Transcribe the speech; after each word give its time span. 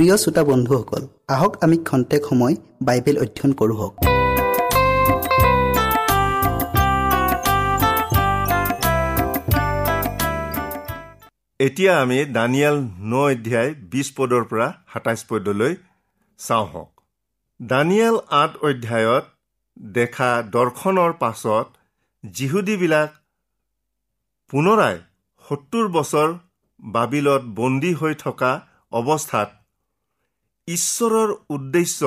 প্ৰিয় 0.00 0.16
শ্ৰোতা 0.16 0.42
বন্ধুসকল 0.44 1.02
আহক 1.28 1.52
আমি 1.64 1.76
খন্তেক 1.84 2.22
সময় 2.24 2.54
বাইবেল 2.82 3.16
অধ্যয়ন 3.18 3.52
কৰোঁ 3.52 3.78
এতিয়া 11.60 11.92
আমি 12.00 12.24
দানিয়েল 12.24 12.76
ন 13.10 13.12
অধ্যায় 13.14 13.74
বিছ 13.74 14.08
পদৰ 14.16 14.42
পৰা 14.44 14.68
সাতাইছ 14.92 15.20
পদলৈ 15.28 15.74
চাওঁ 16.38 16.66
হওক। 16.66 16.90
দানিয়েল 17.66 18.16
আঠ 18.42 18.52
অধ্যায়ত 18.62 19.24
দেখা 19.76 20.30
দৰ্শনৰ 20.52 21.12
পাছত 21.12 21.66
যিহুদীবিলাক 22.24 23.10
পুনৰাই 24.50 24.96
সত্তৰ 25.48 25.86
বছৰ 25.88 26.28
বাবিলত 26.80 27.42
বন্দী 27.60 27.92
হৈ 27.94 28.14
থকা 28.14 28.60
অৱস্থাত 28.92 29.59
ঈশ্বৰৰ 30.70 31.30
উদ্দেশ্য 31.48 32.00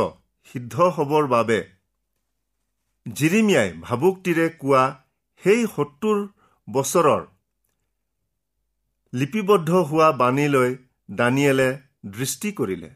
সিদ্ধ 0.47 0.75
হ'বৰ 0.95 1.23
বাবে 1.27 1.59
জিৰিমিয়াই 3.05 3.69
ভাবুকটিৰে 3.81 4.45
কোৱা 4.61 4.83
সেই 5.43 5.63
সত্তৰ 5.75 6.19
বছৰৰ 6.67 7.23
লিপিবদ্ধ 9.13 9.71
হোৱা 9.89 10.11
বাণীলৈ 10.11 10.71
দানিয়েলে 11.11 11.69
দৃষ্টি 12.05 12.51
কৰিলে। 12.51 12.89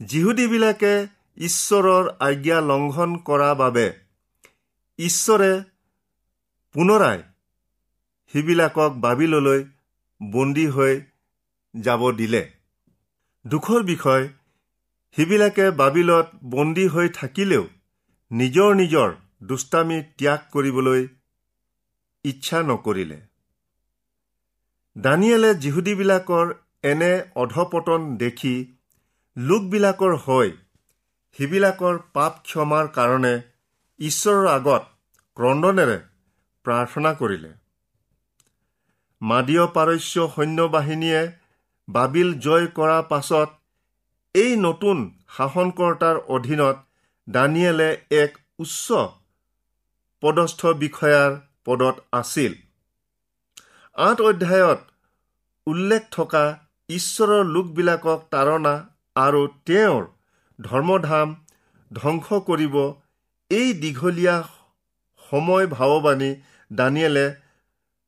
যিহুদীবিলাকে 0.00 0.94
ঈশ্বৰৰ 1.36 2.04
আজ্ঞা 2.20 2.58
লংঘন 2.60 3.10
কৰা 3.28 3.50
বাবে 3.54 3.86
ঈশ্বৰে 4.98 5.52
পুনৰাই 6.74 7.18
সিবিলাকক 8.34 8.92
বাবিললৈ 9.00 9.60
বন্দী 10.20 10.66
হৈ 10.66 10.94
যাব 11.74 12.02
দিলে। 12.12 12.61
দুখৰ 13.44 13.82
বিষয় 13.82 14.24
সিবিলাকে 15.16 15.64
বাবিলত 15.70 16.26
বন্দী 16.44 16.84
হৈ 16.88 17.08
থাকিলেও 17.08 17.64
নিজৰ 18.30 18.70
নিজৰ 18.74 19.08
দুষ্টামি 19.42 19.98
ত্যাগ 20.18 20.40
কৰিবলৈ 20.52 21.00
ইচ্ছা 22.24 22.58
নকৰিলে। 22.62 23.18
দানিয়েলে 24.96 25.50
যিহুদীবিলাকৰ 25.54 26.46
এনে 26.84 27.12
অধপতন 27.34 28.00
দেখি 28.16 28.54
লোকবিলাকৰ 29.36 30.14
হৈ 30.24 30.48
সিবিলাকৰ 31.38 32.00
পাপ 32.12 32.32
ক্ষমাৰ 32.44 32.88
কাৰণে 32.96 33.34
ঈশ্বৰৰ 34.00 34.46
আগত 34.48 34.82
ক্ৰদনেৰে 35.36 35.98
প্ৰাৰ্থনা 36.66 37.10
কৰিলে। 37.20 37.52
মাদীয় 39.22 39.64
পাৰস্য 39.76 40.14
সৈন্যবাহিনীয়ে 40.34 41.22
বাবিল 41.88 42.30
জয় 42.44 42.66
কৰাৰ 42.76 43.02
পাছত 43.08 43.48
এই 44.34 44.52
নতুন 44.56 44.98
শাসনকৰ্তাৰ 45.36 46.16
অধীনত 46.36 46.76
দানিয়েলে 47.28 47.90
এক 48.22 48.38
উচ্চ 48.58 48.86
পদস্থ 50.22 50.60
বিষয়াৰ 50.82 51.30
পদত 51.66 51.96
আছিল। 52.12 52.52
আঠ 53.96 54.18
অধ্যায়ত 54.30 54.80
উল্লেখ 55.66 56.02
থকা 56.10 56.44
ঈশ্বৰৰ 56.88 57.44
লোকবিলাকক 57.56 58.20
তাৰণা 58.32 58.74
আৰু 59.16 59.42
তেওঁৰ 59.66 60.02
ধৰ্মধাম 60.58 61.28
ধ্বংস 61.90 62.40
কৰিব 62.48 62.76
এই 63.50 63.68
দীঘলীয়া 63.82 64.36
সময় 65.22 65.66
ভাৱবাণী 65.76 66.30
দানিয়েলে 66.70 67.26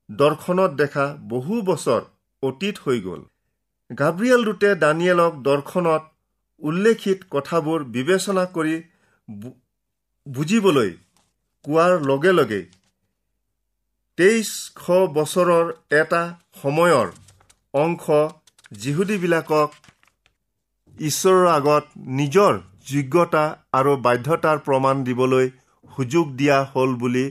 দৰ্শনত 0.08 0.70
দেখা 0.80 1.06
বহু 1.28 1.54
বছৰ 1.68 2.02
অতীত 2.42 2.76
হৈ 2.84 2.98
গ'ল। 3.00 3.22
গাব্ৰিয়েল 3.90 4.44
দূতে 4.44 4.68
দানিয়েলক 4.74 5.32
দৰ্শনত 5.42 6.02
উল্লেখিত 6.62 7.18
কথাবোৰ 7.30 7.82
বিবেচনা 7.96 8.44
কৰি 8.54 8.76
বুজিবলৈ 10.26 10.90
কোৱাৰ 11.64 11.92
লগে 12.10 12.32
লগে 12.32 12.60
তেইছশ 14.18 14.86
বছৰৰ 15.18 15.66
এটা 16.00 16.22
সময়ৰ 16.62 17.08
অংশ 17.74 18.04
যিহুদীবিলাকক 18.82 19.70
ঈশ্বৰৰ 20.96 21.46
আগত 21.48 21.84
নিজৰ 22.18 22.52
যোগ্যতা 22.90 23.44
আৰু 23.72 23.92
বাধ্যতাৰ 24.06 24.58
প্ৰমাণ 24.66 25.04
দিবলৈ 25.04 25.46
সুযোগ 25.96 26.26
দিয়া 26.36 26.58
হ'ল 26.72 26.90
বুলি 26.94 27.26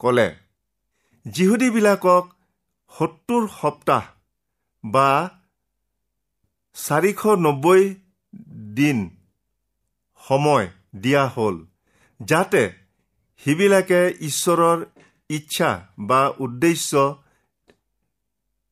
ক'লে। 0.00 0.28
যিহুদীবিলাকক 1.26 2.24
সত্তৰ 2.92 3.42
সপ্তাহ 3.60 4.02
বা 4.84 5.10
চাৰিশ 6.76 7.20
নব্বৈ 7.44 7.82
দিন 8.78 8.98
সময় 10.22 10.66
দিয়া 11.02 11.24
হ'ল 11.34 11.56
যাতে 12.20 12.62
সিবিলাকে 13.42 14.00
ঈশ্বৰৰ 14.28 14.78
ইচ্ছা 15.30 15.70
বা 16.08 16.20
উদ্দেশ্য 16.44 16.92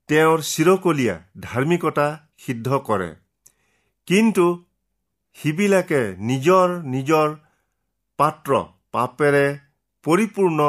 তেওঁৰ 0.09 0.39
চিৰকলীয়া 0.51 1.17
ধাৰ্মিকতা 1.41 2.07
সিদ্ধ 2.45 2.69
কৰে। 2.89 3.11
কিন্তু 4.09 4.47
সিবিলাকে 5.37 6.01
নিজৰ 6.31 6.69
নিজৰ 6.95 7.29
পাত্ৰ 8.19 8.51
পাপেৰে 8.95 9.47
পৰিপূৰ্ণ 10.05 10.61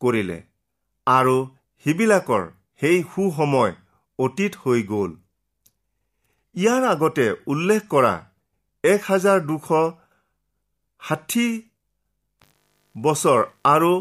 কৰিলে 0.00 0.38
আৰু 1.06 1.36
সিবিলাকৰ 1.86 2.42
সেই 2.80 2.98
সুসময় 3.12 3.72
অতীত 4.18 4.52
হৈ 4.62 4.80
গ'ল। 4.92 5.12
ইয়াৰ 6.54 6.82
আগতে 6.88 7.26
উল্লেখ 7.52 7.82
কৰা 7.92 8.14
এক 8.84 9.00
হাজাৰ 9.02 9.38
দুশ 9.46 9.68
ষাঠি 11.02 11.46
বছৰ 12.96 13.40
আৰু 13.70 13.92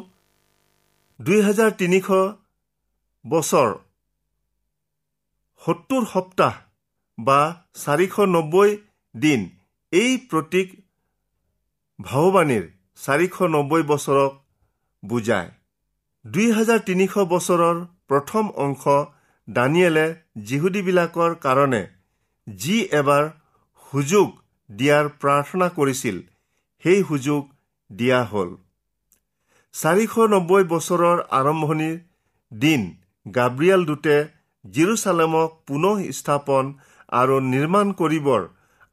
দুই 1.20 1.40
হাজাৰ 1.42 1.72
তিনিশ 1.80 2.10
বছৰ 3.26 3.72
সত্তৰ 5.62 6.04
সপ্তাহ 6.14 6.54
বা 7.18 7.40
চাৰিশ 7.76 8.16
নব্বৈ 8.36 8.70
দিন 9.16 9.42
এই 9.94 10.12
প্ৰতীক 10.30 10.68
ভাৱবাণীৰ 12.00 12.66
চাৰিশ 13.06 13.36
নব্বৈ 13.56 13.84
বছৰক 13.92 14.32
বুজায়। 15.04 15.50
দুই 16.26 16.48
হাজাৰ 16.52 16.80
তিনিশ 16.90 17.14
বছৰৰ 17.34 17.76
প্ৰথম 18.10 18.44
অংশ 18.66 18.84
দানিয়েলে 19.48 20.08
যিহুদীবিলাকৰ 20.44 21.32
কাৰণে 21.46 21.84
যি 22.48 22.78
এবাৰ 23.00 23.24
সুযোগ 23.94 24.28
দিয়াৰ 24.70 25.06
প্ৰাৰ্থনা 25.22 25.68
কৰিছিল 25.78 26.18
সেই 26.86 27.04
সুযোগ 27.10 27.42
দিয়া 27.90 28.22
হ'ল। 28.32 28.50
চাৰিশ 29.74 30.14
নব্বৈ 30.34 30.64
বছৰৰ 30.74 31.18
আৰম্ভণিৰ 31.40 31.96
দিন 32.52 32.82
গাব্ৰিয়েল 33.26 33.86
দূতে 33.86 34.16
জিৰচালেমক 34.66 35.50
পুনঃ 35.68 36.04
স্থাপন 36.20 36.74
আৰু 37.14 37.40
নিৰ্মাণ 37.48 37.94
কৰিবৰ 38.02 38.42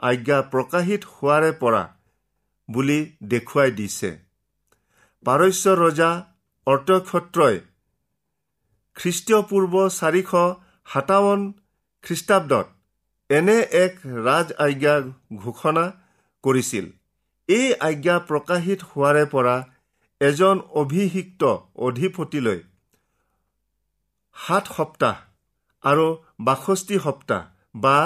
আজ্ঞা 0.03 0.39
প্ৰকাশিত 0.53 1.03
হোৱাৰে 1.13 1.51
পৰা 1.61 1.83
বুলি 2.69 2.99
দেখুৱাই 3.33 3.71
দিছে। 3.79 4.11
পাৰস্য 5.25 5.75
ৰজা 5.83 6.11
অৰ্থক্ষত্ৰই 6.67 7.57
খ্ৰীষ্টীয় 8.97 9.41
পূৰ্ব 9.51 9.75
চাৰিশ 9.99 10.31
সাতাৱন্ন 10.87 11.43
খ্ৰীষ্টাব্দত 12.05 12.67
এনে 13.31 13.57
এক 13.79 13.95
ৰাজ 14.27 14.49
আজ্ঞা 14.65 14.95
ঘোষণা 15.43 15.85
কৰিছিল। 16.45 16.87
এই 17.49 17.67
আজ্ঞা 17.89 18.17
প্ৰকাশিত 18.29 18.81
হোৱাৰে 18.91 19.25
পৰা 19.35 19.57
এজন 20.21 20.57
অভিষিক্ত 20.81 21.43
অধিপতিলৈ 21.89 22.61
সাত 24.37 24.65
সপ্তাহ 24.77 25.17
আৰু 25.85 26.07
বাষষ্ঠি 26.41 26.97
সপ্তাহ 26.99 27.43
বা 27.81 27.97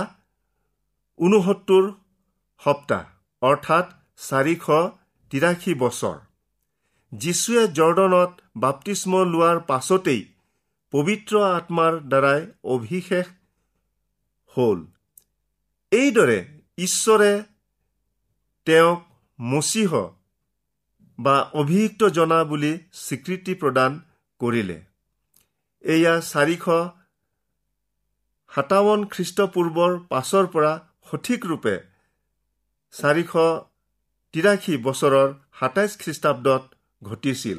ঊনসত্তৰ 1.18 1.84
সপ্তাহ 2.62 3.02
অৰ্থাৎ 3.42 3.86
চাৰিশ 4.28 4.66
তিৰাশী 5.32 5.72
বছৰ। 5.82 6.16
যীশুৱে 7.12 7.62
জৰ্ডনত 7.78 8.32
বাপ্তিস্ম 8.56 9.12
লোৱাৰ 9.32 9.58
পাছতেই 9.70 10.22
পবিত্ৰ 10.92 11.34
আত্মাৰ 11.50 11.92
দ্বাৰাই 12.10 12.40
অভিষেক 12.74 13.26
হ'ল। 14.54 14.80
এইদৰে 15.94 16.38
ঈশ্বৰে 16.78 17.32
তেওঁক 18.66 19.00
মচিহ 19.38 19.90
বা 21.18 21.36
অভিযুক্ত 21.60 22.08
জনা 22.16 22.38
বুলি 22.50 22.72
স্বীকৃতি 23.00 23.54
প্ৰদান 23.62 23.98
কৰিলে। 24.40 24.78
এয়া 25.84 26.14
চাৰিশ 26.30 26.64
সাতাৱন্ন 28.50 29.02
খ্ৰীষ্টপূৰ্বৰ 29.12 29.92
পাছৰ 30.10 30.44
পৰা 30.54 30.72
সঠিক 31.10 31.40
ৰূপে 31.50 31.74
চাৰিশ 32.94 33.32
তিৰাশী 34.34 34.74
বছৰৰ 34.86 35.28
সাতাইছ 35.58 35.92
খ্ৰীষ্টাব্দত 36.02 36.62
ঘটিছিল। 37.02 37.58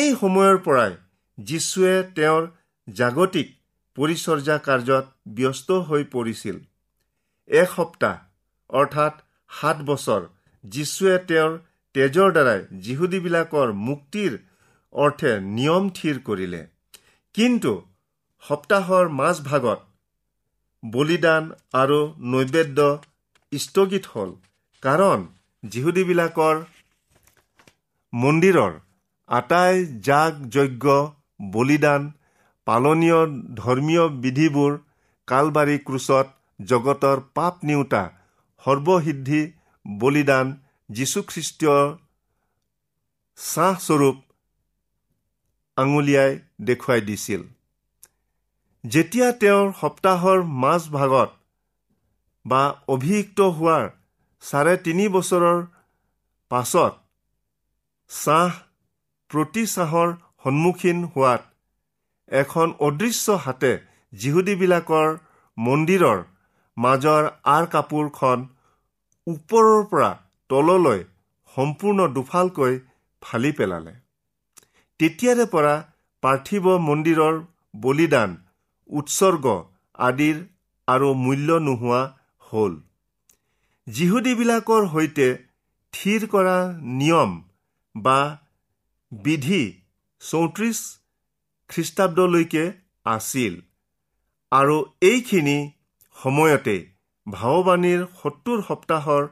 এই 0.00 0.10
সময়ৰ 0.20 0.56
পৰাই 0.66 0.92
যীশুৱে 1.38 1.94
তেওঁৰ 2.16 2.42
জাগতিক 2.88 3.48
পৰিচৰ্যা 3.96 4.56
কাৰ্যত 4.66 5.06
ব্যস্ত 5.36 5.68
হৈ 5.88 6.02
পৰিছিল। 6.14 6.56
এসপ্তাহ 7.50 8.16
অৰ্থাৎ 8.70 9.14
সাত 9.50 9.76
বছৰ। 9.84 10.22
যীশুৱে 10.64 11.14
তেওঁৰ 11.28 11.52
তেজৰ 11.94 12.32
দ্বাৰাই 12.32 12.60
যিহুদীবিলাকৰ 12.80 13.72
মুক্তিৰ 13.86 14.32
অৰ্থে 14.92 15.32
নিয়ম 15.40 15.84
থিৰ 15.90 16.16
কৰিলে। 16.20 16.62
কিন্তু 17.34 17.72
সপ্তাহৰ 18.42 19.08
মাজভাগত 19.20 19.80
বলিদান 20.82 21.50
আৰু 21.74 21.98
নৈবেদ্য 22.32 22.86
স্থগিত 23.52 24.04
হ'ল 24.12 24.30
কাৰণ 24.82 25.26
যিহুদীবিলাকৰ 25.62 26.56
মন্দিৰৰ 28.12 28.72
আটাই 29.28 29.74
জাগ 30.00 30.32
যজ্ঞ 30.48 30.86
বলিদান 31.52 32.10
পালনীয় 32.66 33.20
ধৰ্মীয় 33.56 34.04
বিধিবোৰ 34.22 34.72
কালবাৰী 35.28 35.76
ক্ৰুচত 35.78 36.26
জগতৰ 36.60 37.20
পাপ 37.34 37.54
নিওঁতা 37.64 38.02
সৰ্বসিদ্ধি 38.64 39.52
বলিদান 39.98 40.46
যীশুখ্ৰীষ্টীয় 40.90 41.78
ছাঁহস্বৰূপ 43.38 44.16
আঙুলিয়াই 45.76 46.38
দেখুৱাই 46.60 47.00
দিছিল। 47.00 47.42
যেতিয়া 48.84 49.32
তেওঁৰ 49.32 49.72
সপ্তাহৰ 49.80 50.42
মাজভাগত 50.42 51.30
বা 52.46 52.62
অভিযুক্ত 52.88 53.40
হোৱাৰ 53.40 53.84
চাৰে 54.40 54.76
তিনি 54.76 55.08
বছৰৰ 55.08 55.58
পাছত 56.50 56.92
ছাহ 58.10 58.50
প্ৰতি 59.30 59.64
ছাহৰ 59.66 60.08
সন্মুখীন 60.44 60.98
হোৱাত 61.04 61.42
এখন 62.28 62.68
অদৃশ্য 62.78 63.30
হাতে 63.30 63.72
যিহুদীবিলাকৰ 64.12 65.08
মন্দিৰৰ 65.58 66.18
মাজৰ 66.76 67.24
আৰ 67.54 67.64
কাপোৰখন 67.74 68.44
ওপৰৰ 69.26 69.80
পৰা 69.90 70.10
তললৈ 70.50 71.00
সম্পূৰ্ণ 71.56 72.06
দুফালকৈ 72.16 72.78
ফালি 73.22 73.52
পেলালে। 73.58 73.92
তেতিয়াৰে 75.00 75.44
পৰা 75.54 75.74
পাৰ্থিৱ 76.22 76.64
মন্দিৰৰ 76.86 77.34
বলিদান 77.80 78.30
উৎসৰ্গ 78.90 79.56
আদিৰ 79.98 80.36
আৰু 80.88 81.08
মূল্য 81.24 81.58
নোহোৱা 81.66 82.00
হ'ল। 82.42 82.72
যিহুদীবিলাকৰ 83.86 84.86
সৈতে 84.94 85.28
থিৰ 85.94 86.26
কৰা 86.26 86.56
নিয়ম 87.00 87.30
বা 87.94 88.18
বিধি 89.12 89.62
চৌত্ৰিছ 90.22 90.78
খ্ৰীষ্টাব্দলৈকে 91.70 92.64
আছিল 93.06 93.54
আৰু 94.52 94.76
এইখিনি 95.02 95.58
সময়তে 96.20 96.76
ভাৱবাণীৰ 97.26 98.00
সত্তৰ 98.20 98.62
সপ্তাহৰ 98.68 99.28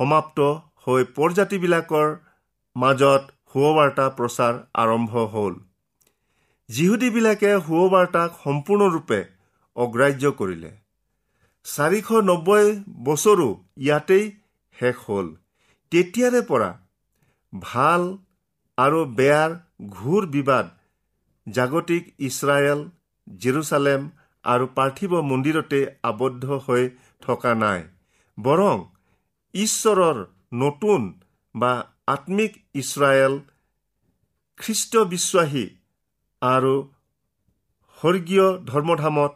সমাপ্ত 0.00 0.38
হৈ 0.84 1.04
প্ৰজাতিবিলাকৰ 1.16 2.08
মাজত 2.76 3.22
সুবাৰ্তা 3.50 4.06
প্ৰচাৰ 4.18 4.54
আৰম্ভ 4.82 5.12
হ'ল। 5.34 5.54
যিহুদীবিলাকে 6.68 7.50
সুবাৰ্তাক 7.66 8.30
সম্পূৰ্ণৰূপে 8.44 9.20
অগ্ৰাহ্য 9.76 10.32
কৰিলে। 10.40 10.72
চাৰিশ 11.66 12.08
নব্বৈ 12.30 12.66
বছৰো 13.06 13.48
ইয়াতেই 13.84 14.24
শেষ 14.76 14.96
হ'ল। 15.06 15.26
তেতিয়াৰে 15.92 16.40
পৰা 16.50 16.70
ভাল 17.52 18.02
আৰু 18.78 19.00
বেয়াৰ 19.18 19.50
ঘূৰ 19.96 20.26
বিবাদ 20.26 20.66
জাগতিক 21.46 22.04
ইছৰাইল 22.28 22.80
জেৰুচালেম 23.26 24.00
আৰু 24.44 24.66
পাৰ্থিৱ 24.76 25.12
মন্দিৰতে 25.30 25.80
আবদ্ধ 26.02 26.44
হৈ 26.66 26.84
থকা 27.22 27.52
নাই। 27.54 27.80
বৰং 28.38 28.76
ঈশ্বৰৰ 29.54 30.18
নতুন 30.54 31.00
বা 31.54 31.72
আত্মিক 32.06 32.52
ইছৰাইল 32.74 33.34
খ্ৰীষ্ট 34.58 34.92
বিশ্বাসী 35.12 35.66
আৰু 36.42 36.74
স্বৰ্গীয় 37.98 38.46
ধৰ্মধামত 38.70 39.32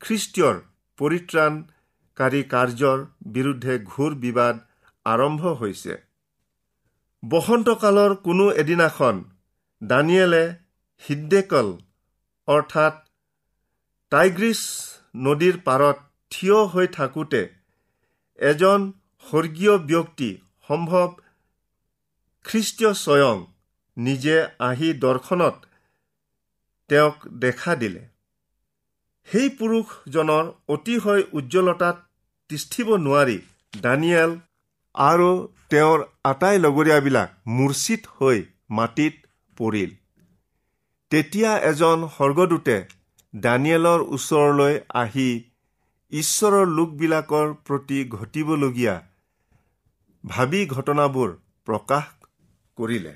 খ্ৰীষ্টীয়ৰ 0.00 0.56
পৰিত্ৰাণকাৰী 0.98 2.42
কাৰ্যৰ 2.52 2.98
বিৰুদ্ধে 3.34 3.74
ঘূৰ 3.84 4.14
বিবাদ 4.24 4.54
আৰম্ভ 5.06 5.42
হৈছে। 5.60 5.94
বসন্তকালৰ 7.22 8.12
কোনো 8.26 8.46
এদিনাখন 8.62 9.16
দানিয়েলে 9.82 10.44
হিদ্দেকল 11.02 11.68
অৰ্থাৎ 12.48 12.94
টাইগ্ৰিছ 14.12 14.60
নদীৰ 15.24 15.56
পাৰত 15.64 15.96
থিয় 16.32 16.58
হৈ 16.72 16.86
থাকোঁতে 16.92 17.40
এজন 18.38 18.80
স্বৰ্গীয় 19.26 19.74
ব্যক্তি 19.90 20.28
সম্ভৱ 20.68 21.08
খ্ৰীষ্টীয় 22.44 22.92
স্বয়ং 22.94 23.36
নিজে 23.96 24.36
আহি 24.68 24.88
দৰ্শনত 25.04 25.56
তেওঁক 26.90 27.28
দেখা 27.44 27.74
দিলে। 27.76 28.02
সেই 29.28 29.48
পুৰুষজনৰ 29.58 30.44
অতিশয় 30.68 31.22
উজ্জ্বলতাত 31.32 31.96
তিষ্ঠিব 32.50 32.88
নোৱাৰি 33.06 33.38
দানিয়েল 33.82 34.30
আৰু 34.94 35.30
তেওঁৰ 35.70 35.98
আটাই 36.24 36.56
লগৰীয়াবিলাক 36.64 37.28
মূৰ্ছিত 37.56 38.02
হৈ 38.16 38.38
মাটিত 38.70 39.14
পৰিল। 39.56 39.90
তেতিয়া 41.12 41.52
এজন 41.70 41.98
স্বৰ্গদূতে 42.16 42.76
দানিয়েলৰ 43.34 44.02
ওচৰলৈ 44.08 44.74
আহি 44.94 45.28
ঈশ্বৰৰ 46.12 46.70
লোকবিলাকৰ 46.70 47.50
প্ৰতি 47.66 47.98
ঘটিবলগীয়া 48.10 48.94
ভাবি 50.24 50.60
ঘটনাবোৰ 50.66 51.34
প্ৰকাশ 51.66 52.06
কৰিলে। 52.78 53.12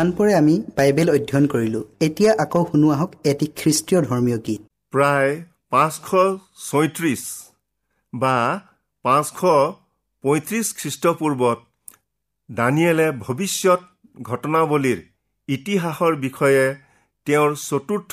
ইমানপৰে 0.00 0.32
আমি 0.34 0.52
বাইবেল 0.76 1.08
অধ্যয়ন 1.14 1.46
কৰিলোঁ 1.52 1.82
এতিয়া 2.06 2.30
আকৌ 2.44 2.62
শুনো 2.68 2.88
আহক 2.94 3.10
এটি 3.30 3.46
খ্ৰীষ্টীয় 3.58 4.00
ধৰ্মীয় 4.08 4.38
গীত। 4.46 4.60
প্ৰায় 4.92 5.32
পাঁচশ 5.72 5.98
ছয়ত্ৰিছ 6.68 7.22
বা 8.12 8.36
পাঁচশ 9.04 9.30
পঁয়ত্ৰিছ 10.24 10.66
খ্ৰীষ্টপূৰ্বত 10.78 11.58
দানিয়েলে 12.48 13.06
ভৱিষ্যত 13.24 13.80
ঘটনাৱলীৰ 14.28 15.00
ইতিহাসৰ 15.48 16.12
বিষয়ে 16.24 16.64
তেওঁৰ 17.26 17.50
চতুৰ্থ 17.68 18.12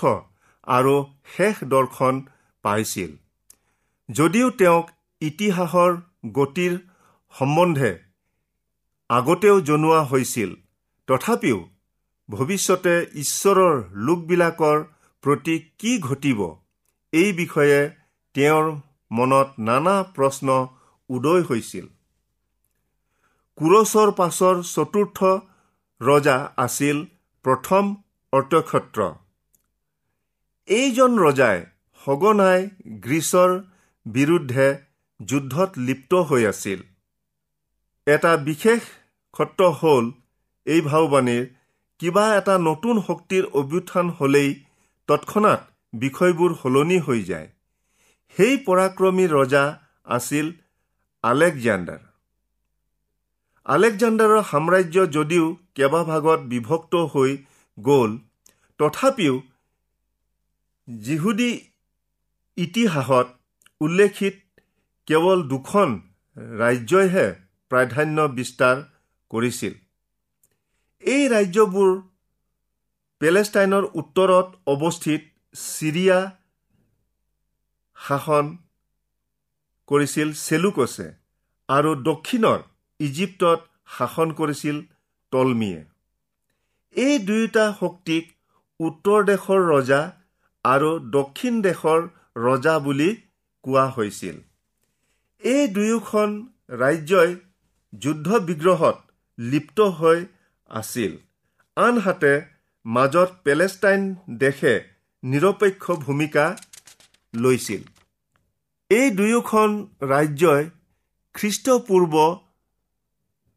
আৰু 0.68 0.96
শেষ 1.36 1.56
দৰ্শন 1.74 2.16
পাইছিল। 2.64 3.12
যদিও 4.10 4.48
তেওঁক 4.60 4.86
ইতিহাসৰ 5.22 5.92
গতিৰ 6.38 6.74
সম্বন্ধে 7.34 7.92
আগতেও 9.10 9.56
জনোৱা 9.70 10.02
হৈছিল 10.12 10.52
তথাপিও 11.08 11.60
ভৱিষ্যতে 12.30 12.94
ঈশ্বৰৰ 13.16 13.76
লোকবিলাকৰ 14.08 14.84
প্ৰতি 15.24 15.60
কি 15.80 16.00
ঘটিব? 16.00 16.40
এই 17.14 17.34
বিষয়ে 17.34 17.80
তেওঁৰ 18.36 18.66
মনত 19.12 19.50
নানা 19.60 20.04
প্ৰশ্ন 20.16 20.48
উদয় 21.10 21.44
হৈছিল। 21.44 21.86
কুৰছৰ 23.58 24.12
পাছৰ 24.12 24.56
চতুৰ্থ 24.64 25.20
ৰজা 26.02 26.38
আছিল 26.58 27.06
প্ৰথম 27.44 27.96
অৰ্থক্ষত্ৰ। 28.34 29.00
এইজন 30.68 31.12
ৰজাই 31.20 31.66
সঘনাই 32.06 32.70
গ্ৰীচৰ 32.86 33.52
বিৰুদ্ধে 34.06 34.68
যুদ্ধত 35.20 35.72
লিপ্ত 35.78 36.14
হৈ 36.16 36.46
আছিল। 36.46 36.80
এটা 38.08 38.38
বিশেষ 38.38 38.82
ক্ষত্ৰ 39.32 39.72
হ'ল 39.80 40.12
এই 40.66 40.82
ভাওবাণীৰ 40.82 41.57
কিবা 42.00 42.26
এটা 42.38 42.56
নতুন 42.58 42.96
শক্তিৰ 43.08 43.44
অভ্যুত্থান 43.60 44.08
হ'লেই 44.10 44.50
তৎক্ষণাত 45.10 45.62
বিষয়বোৰ 45.94 46.52
সলনি 46.62 47.00
হৈ 47.00 47.22
যায়। 47.24 47.50
সেই 48.38 48.56
পৰাক্ৰমী 48.58 49.26
ৰজা 49.28 49.64
আছিল 50.18 50.52
আলেকজাণ্ডাৰ। 51.24 52.02
আলেকজাণ্ডাৰৰ 53.66 54.44
সাম্ৰাজ্য 54.44 55.06
যদিও 55.08 55.46
কেইবাভাগত 55.76 56.40
বিভক্ত 56.52 56.94
হৈ 57.14 57.32
গ'ল 57.78 58.12
তথাপিও 58.80 59.36
যিহুদী 60.88 61.52
ইতিহাসত 62.58 63.28
উল্লেখিত 63.82 64.36
কেৱল 65.08 65.40
দুখন 65.44 65.90
ৰাজ্যইহে 66.60 67.28
প্ৰাধান্য 67.72 68.18
বিস্তাৰ 68.38 68.78
কৰিছিল। 69.32 69.74
এই 71.14 71.28
ৰাজ্যবোৰ 71.34 71.92
পেলেষ্টাইনৰ 73.22 73.86
উত্তৰত 74.02 74.48
অৱস্থিত 74.74 75.22
চিৰিয়া 75.56 76.20
শাসন 77.98 78.46
কৰিছিল 79.90 80.34
চেলুকছে 80.40 81.06
আৰু 81.70 81.92
দক্ষিণৰ 82.10 82.60
ইজিপ্তত 83.00 83.60
শাসন 83.98 84.34
কৰিছিল 84.40 84.82
টলমিয়ে। 85.32 85.82
এই 86.96 87.16
দুয়োটা 87.28 87.66
শক্তিক 87.80 88.24
উত্তৰ 88.80 89.20
দেশৰ 89.32 89.62
ৰজা 89.72 90.02
আৰু 90.66 90.90
দক্ষিণ 91.18 91.62
দেশৰ 91.68 92.00
ৰজা 92.46 92.76
বুলি 92.86 93.10
কোৱা 93.64 93.86
হৈছিল। 93.96 94.36
এই 95.42 95.64
দুয়োখন 95.76 96.30
ৰাজ্যই 96.82 97.32
যুদ্ধ 97.94 98.28
বিগ্ৰহত 98.48 98.98
লিপ্ত 99.52 99.80
হৈ 100.00 100.20
আছিল। 100.70 101.18
আনহাতে 101.78 102.42
মাজত 102.86 103.30
পেলেষ্টাইন 103.44 104.16
দেশে 104.38 104.82
নিৰপেক্ষ 105.24 105.92
ভূমিকা 105.92 106.56
লৈছিল। 107.34 107.82
এই 108.90 109.12
দুয়োখন 109.12 109.88
ৰাজ্যই 110.02 110.70
খ্ৰীষ্টপূৰ্ব 111.36 112.40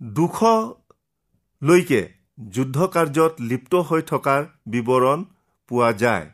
দুশলৈকে 0.01 2.09
যুদ্ধ 2.51 2.87
কাৰ্যত 2.87 3.41
লিপ্ত 3.41 3.75
হৈ 3.75 4.03
থকাৰ 4.03 4.45
বিৱৰণ 4.67 5.25
পোৱা 5.69 5.93
যায়। 5.93 6.31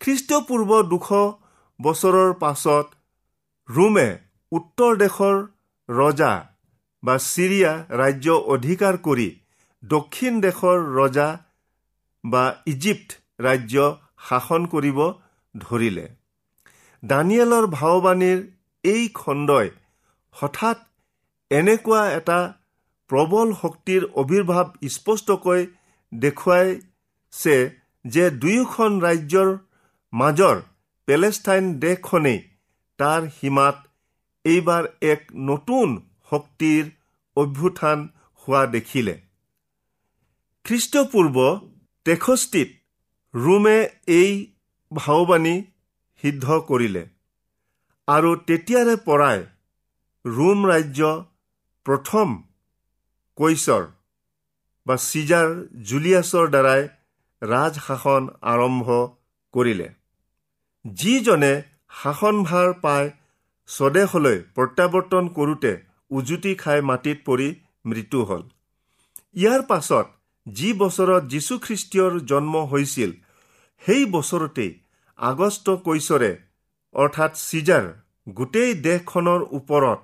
খ্ৰীষ্টপূৰ্ব 0.00 0.82
দুশ 0.82 1.08
বছৰৰ 1.80 2.32
পাছত 2.32 2.86
ৰোমে 3.68 4.18
উত্তৰ 4.52 4.96
দেশৰ 4.96 5.46
ৰজা 5.88 6.46
বা 7.02 7.18
চিৰিয়া 7.18 7.72
ৰাজ্য 8.00 8.28
অধিকাৰ 8.54 8.96
কৰি 8.96 9.39
দক্ষিণ 9.82 10.40
দেশৰ 10.40 10.78
ৰজা 10.96 11.28
বা 12.24 12.44
ইজিপ্ত 12.66 13.10
ৰাজ্য 13.44 13.76
শাসন 14.28 14.66
কৰিব 14.72 14.98
ধৰিলে। 15.54 16.06
দানিয়েলৰ 17.02 17.66
ভাওবাণীৰ 17.76 18.40
এই 18.84 19.08
খণ্ডই 19.14 19.68
হঠাৎ 20.34 20.78
এনেকুৱা 21.50 22.02
এটা 22.18 22.40
প্ৰবল 23.10 23.48
শক্তিৰ 23.62 24.02
অবিৰ্ভাৱ 24.22 24.66
স্পষ্টকৈ 24.96 25.62
দেখুৱাইছে 26.12 27.56
যে 28.04 28.24
দুয়োখন 28.42 29.00
ৰাজ্যৰ 29.00 29.48
মাজৰ 30.12 30.56
পেলেষ্টাইন 31.08 31.72
দেশখনেই 31.80 32.38
তাৰ 32.98 33.22
সীমাত 33.38 33.76
এইবাৰ 34.44 34.84
এক 35.12 35.26
নতুন 35.48 35.88
শক্তিৰ 36.30 36.84
অভ্যুত্থান 37.36 37.98
হোৱা 38.42 38.62
দেখিলে। 38.76 39.14
খ্ৰীষ্টপূৰ্ব 40.64 41.36
তেষষ্ঠিত 42.06 42.68
ৰোমে 43.34 43.78
এই 44.18 44.30
ভাওবাণী 44.92 45.54
সিদ্ধ 46.22 46.46
কৰিলে। 46.68 47.02
আৰু 48.08 48.30
তেতিয়াৰে 48.48 48.94
পৰাই 49.06 49.38
ৰোম 50.24 50.58
ৰাজ্য 50.70 51.00
প্ৰথম 51.86 52.28
কৈছৰ 53.38 53.82
বা 54.86 54.96
চিজাৰ 55.06 55.48
জুলিয়াছৰ 55.88 56.46
দ্বাৰাই 56.54 56.82
ৰাজশাসন 57.42 58.22
আৰম্ভ 58.52 58.86
কৰিলে। 59.54 59.88
যিজনে 60.84 61.52
শাসনভাৰ 62.00 62.72
পাই 62.84 63.10
স্বদেশলৈ 63.68 64.38
প্ৰত্যাৱৰ্তন 64.56 65.24
কৰোঁতে 65.36 65.72
উজুতি 66.18 66.52
খাই 66.62 66.80
মাটিত 66.90 67.18
পৰি 67.26 67.48
মৃত্যু 67.88 68.20
হ'ল। 68.28 68.42
ইয়াৰ 69.40 69.62
পাছত 69.70 70.06
যি 70.46 70.72
বছৰত 70.72 71.22
যীশুখ্ৰীষ্টীয়ৰ 71.24 72.12
জন্ম 72.20 72.54
হৈছিল 72.70 73.10
সেই 73.82 74.04
বছৰতেই 74.04 74.72
আগষ্ট 75.18 75.66
কৈছৰে 75.70 76.30
অৰ্থাৎ 76.94 77.32
চিজাৰ 77.36 77.84
গোটেই 78.34 78.74
দেশখনৰ 78.74 79.40
ওপৰত 79.50 80.00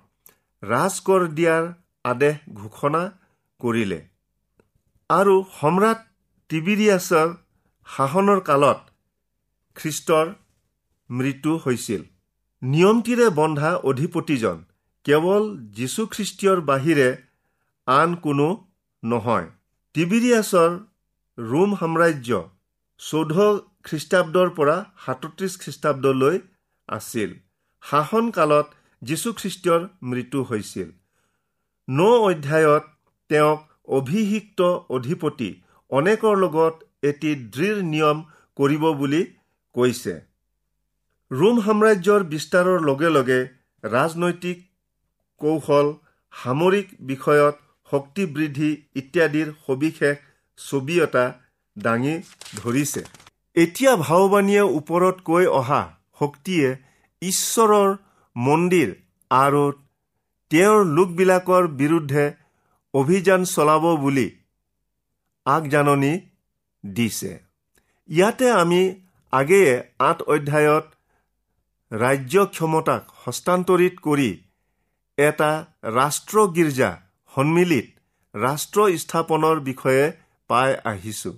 ৰাজকৰ 0.62 1.22
দিয়াৰ 1.28 1.64
আদেশ 2.04 2.36
ঘোষণা 2.52 3.02
কৰিলে। 3.60 4.00
আৰু 5.10 5.34
সম্ৰাট 5.60 5.98
টিবিৰিয়াছৰ 6.50 7.28
শাসনৰ 7.86 8.40
কালত 8.40 8.80
খ্ৰীষ্টৰ 9.76 10.26
মৃত্যু 11.10 11.52
হৈছিল। 11.56 12.02
নিয়মটিৰে 12.62 13.26
বন্ধা 13.30 13.70
অধিপতিজন 13.90 14.56
কেৱল 15.06 15.42
যীশুখ্ৰীষ্টীয়ৰ 15.76 16.60
বাহিৰে 16.60 17.08
আন 17.86 18.14
কোনো 18.14 18.46
নহয়। 19.02 19.46
টিবিৰিয়াছৰ 19.96 20.72
ৰোম 21.38 21.70
সাম্ৰাজ্য 21.80 22.38
চৌধ 23.00 23.36
খ্ৰীষ্টাব্দৰ 23.86 24.50
পৰা 24.58 24.74
সাতত্ৰিছ 25.04 25.52
খ্ৰীষ্টাব্দলৈ 25.62 26.36
আছিল। 26.88 27.30
শাসনকালত 27.82 28.66
যীশুখ্ৰীষ্টীয়ৰ 29.02 29.82
মৃত্যু 30.10 30.42
হৈছিল। 30.50 30.90
ন 31.88 32.10
অধ্যায়ত 32.28 32.84
তেওঁক 33.30 33.60
অভিষিক্ত 33.98 34.68
অধিপতি 34.98 35.50
অনেকৰ 35.90 36.38
লগত 36.44 36.74
এটি 37.10 37.34
দৃঢ় 37.56 37.82
নিয়ম 37.92 38.22
কৰিব 38.56 38.88
বুলি 39.00 39.24
কৈছে। 39.74 40.14
ৰোম 41.30 41.56
সাম্ৰাজ্যৰ 41.66 42.30
বিস্তাৰৰ 42.32 42.88
লগে 42.88 43.14
লগে 43.16 43.40
ৰাজনৈতিক 43.84 44.58
কৌশল 45.40 45.94
সামৰিক 46.32 46.86
বিষয়ত 47.12 47.65
শক্তি 47.88 48.22
বৃদ্ধি 48.34 48.70
ইত্যাদিৰ 49.00 49.48
সবিশেষ 49.66 50.16
ছবি 50.58 50.96
এটা 51.06 51.24
দাঙি 51.76 52.14
ধৰিছে। 52.60 53.02
এতিয়া 53.56 53.92
ভাওবাণীয়ে 54.06 54.62
ওপৰত 54.78 55.16
কৈ 55.28 55.44
অহা 55.60 55.82
শক্তিয়ে 56.20 56.68
ঈশ্বৰৰ 57.22 57.90
মন্দিৰ 58.36 58.90
আৰু 59.30 59.64
তেওঁৰ 60.50 60.80
লোকবিলাকৰ 60.96 61.64
বিৰুদ্ধে 61.80 62.24
অভিযান 62.94 63.40
চলাব 63.54 63.84
বুলি 64.02 64.28
আগজাননী 65.46 66.12
দিছে। 66.84 67.32
ইয়াতে 68.08 68.46
আমি 68.62 68.82
আগেয়ে 69.32 69.72
আঠ 70.08 70.18
অধ্যায়ত 70.34 70.86
ৰাজ্য 71.90 72.34
ক্ষমতাক 72.54 73.02
হস্তান্তৰিত 73.22 73.94
কৰি 74.06 74.30
এটা 75.18 75.50
ৰাষ্ট্ৰ 75.98 76.36
গীৰ্জা 76.56 76.90
সন্মিলিত 77.36 77.86
ৰাষ্ট্ৰ 78.34 78.80
স্থাপনৰ 79.00 79.56
বিষয়ে 79.64 80.04
পাই 80.50 80.70
আহিছোঁ। 80.84 81.34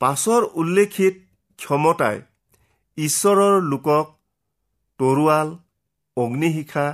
পাছৰ 0.00 0.42
উল্লেখিত 0.60 1.14
ক্ষমতাই 1.58 2.16
ঈশ্বৰৰ 2.98 3.54
লোকক 3.70 4.06
তৰোৱাল 5.00 5.48
অগ্নিশিখা 6.16 6.86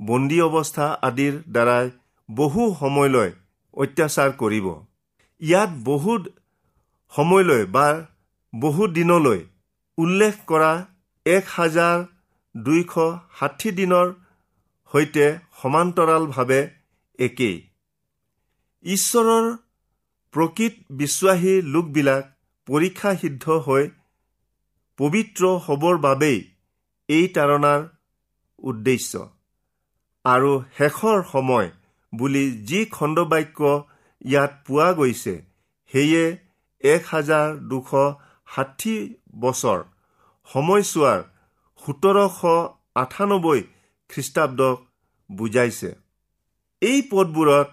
বন্দী 0.00 0.38
অৱস্থা 0.40 0.86
আদিৰ 1.08 1.34
দ্বাৰাই 1.54 1.86
বহু 2.28 2.62
সময়লৈ 2.80 3.30
অত্যাচাৰ 3.74 4.30
কৰিব। 4.40 4.66
ইয়াত 5.42 5.70
বহুত 5.84 6.22
সময়লৈ 7.12 7.62
বা 7.76 7.86
বহু 8.52 8.82
দিনলৈ 8.96 9.40
উল্লেখ 9.98 10.34
কৰা 10.46 10.72
এক 11.26 11.44
হাজাৰ 11.56 11.96
দুইশ 12.54 12.92
ষাঠি 13.38 13.70
দিনৰ 13.78 14.06
সৈতে 14.90 15.26
সমান্তৰালভাৱে 15.58 16.60
একেই। 17.20 17.56
ঈশ্বৰৰ 18.84 19.46
প্ৰকৃত 20.34 20.74
বিশ্বাসী 21.00 21.54
লোকবিলাক 21.74 22.24
পৰীক্ষা 22.68 23.10
সিদ্ধ 23.20 23.44
হৈ 23.66 23.84
পবিত্ৰ 24.98 25.42
হ'বৰ 25.66 25.96
বাবেই 26.06 26.38
এই 27.08 27.26
তাৰণাৰ 27.36 27.80
উদ্দেশ্য। 28.62 29.12
আৰু 30.24 30.52
শেষৰ 30.76 31.18
সময় 31.32 31.68
বুলি 32.12 32.44
যি 32.68 32.80
খণ্ডবাক্য 32.94 33.60
ইয়াত 34.24 34.52
পোৱা 34.66 34.88
গৈছে 34.92 35.34
সেয়ে 35.92 36.24
এক 36.82 37.02
হাজাৰ 37.12 37.46
দুশ 37.70 37.90
ষাঠি 38.48 38.94
বছৰ 39.38 39.80
সময়ছোৱাৰ 40.48 41.20
সোতৰশ 41.82 42.38
আঠানব্বৈ 42.94 43.60
খ্ৰীষ্টাব্দক 44.10 44.76
বুজাইছে। 45.30 45.90
এই 46.82 47.00
পদবোৰত 47.08 47.68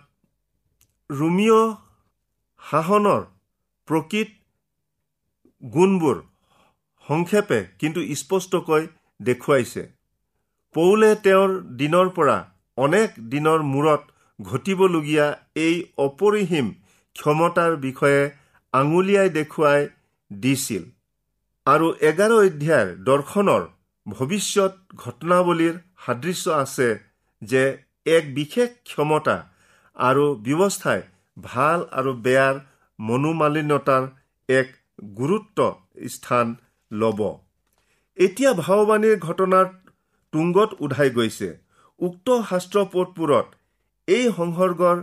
ৰোমিঅ 1.10 1.60
শাসনৰ 2.62 3.22
প্ৰকৃত 3.88 4.34
গুণবোৰ 5.63 6.17
সংক্ষেপে 7.06 7.60
কিন্তু 7.80 8.04
স্পষ্টকৈ 8.22 8.89
দেখুৱাইছে। 9.20 9.86
পৌলে 10.76 11.12
তেওঁৰ 11.24 11.56
দিনৰ 11.80 12.12
পৰা 12.17 12.36
অনেক 12.78 13.15
দিনৰ 13.32 13.65
মূৰত 13.70 14.02
ঘটিবলগীয়া 14.39 15.26
এই 15.62 15.80
অপৰিসীম 16.08 16.76
ক্ষমতাৰ 17.15 17.80
বিষয়ে 17.80 18.22
আঙুলিয়াই 18.74 19.36
দেখুৱাই 19.38 19.89
দিছিল 20.32 20.84
আৰু 21.65 21.88
এঘাৰ 22.04 22.32
অধ্যায়ৰ 22.36 22.88
দৰ্শনৰ 23.08 23.63
ভৱিষ্যত 24.06 24.74
ঘটনাৱলীৰ 25.04 25.76
সাদৃশ্য 26.04 26.46
আছে 26.60 26.93
যে 27.41 27.63
এক 28.15 28.24
বিশেষ 28.34 28.70
ক্ষমতা 28.84 29.36
আৰু 29.96 30.26
ব্যৱস্থাই 30.46 31.02
ভাল 31.38 31.80
আৰু 32.00 32.12
বেয়াৰ 32.26 32.56
মনোমালিন্যতাৰ 33.00 34.04
এক 34.50 34.67
গুৰুত্ব 35.15 35.60
স্থান 36.08 36.56
ল'ব। 36.91 37.20
এতিয়া 38.17 38.52
ভাওবাণীৰ 38.54 39.17
ঘটনাৰ 39.20 39.65
তুংগত 40.34 40.70
উধাই 40.80 41.10
গৈছে। 41.10 41.50
উক্ত 42.00 42.28
শাস্ত্ৰ 42.50 42.86
পথবোৰত 42.93 43.48
এই 44.08 44.26
সংসৰ্গৰ 44.38 44.98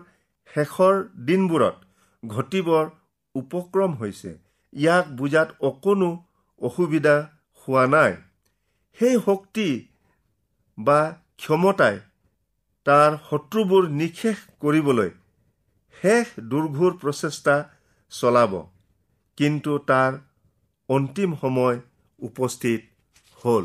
শেষৰ 0.55 0.95
দিনবোৰত 1.27 1.77
ঘটিবৰ 2.23 2.85
উপক্ৰম 3.35 3.93
হৈছে। 3.95 4.31
ইয়াক 4.73 5.07
বুজাত 5.19 5.49
অকণো 5.61 6.11
অসুবিধা 6.61 7.17
হোৱা 7.63 7.85
নাই। 7.87 8.13
সেই 8.99 9.17
শক্তি 9.27 9.69
বা 10.79 11.01
ক্ষমতাই 11.37 11.97
তাৰ 12.87 13.15
শত্ৰুবোৰ 13.31 13.87
নিশেষ 14.01 14.41
কৰিবলৈ 14.63 15.11
শেষ 15.97 16.33
দুৰ্ঘোৰ 16.51 16.93
প্ৰচেষ্টা 17.03 17.55
চলাব। 18.13 18.53
কিন্তু 19.39 19.73
তাৰ 19.91 20.19
অন্তিম 20.89 21.31
সময় 21.41 21.81
উপস্থিত 22.19 22.81
হ'ল। 23.45 23.65